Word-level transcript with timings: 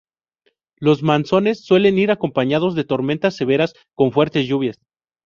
Los 0.77 1.03
monzones 1.03 1.63
suelen 1.63 1.99
ir 1.99 2.09
acompañados 2.09 2.73
de 2.73 2.85
tormentas 2.85 3.35
severas 3.35 3.75
con 3.93 4.11
fuertes 4.11 4.47
lluvias. 4.47 4.79